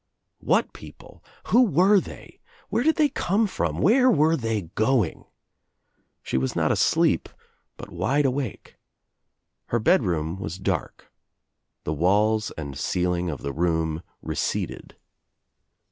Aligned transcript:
What 0.39 0.73
people 0.73 1.23
I 1.45 1.49
Who 1.49 1.61
were 1.61 1.99
they? 1.99 2.39
Where 2.69 2.81
did 2.81 2.95
they 2.95 3.07
come 3.09 3.45
from? 3.45 3.77
Where 3.81 4.09
were 4.09 4.35
they 4.35 4.63
going? 4.73 5.25
She 6.23 6.39
was 6.39 6.55
not 6.55 6.71
asleep 6.71 7.29
but 7.77 7.91
wide 7.91 8.25
awake. 8.25 8.77
Her 9.67 9.77
bedroom 9.77 10.39
was 10.39 10.57
dark. 10.57 11.11
The 11.83 11.93
walla 11.93 12.41
and 12.57 12.75
ceiling 12.75 13.29
of 13.29 13.43
the 13.43 13.53
room 13.53 14.01
receded. 14.23 14.95